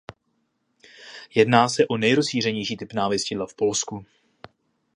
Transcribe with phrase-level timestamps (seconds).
[1.35, 4.05] Jedná se o nejrozšířenější typ návěstidla v Polsku.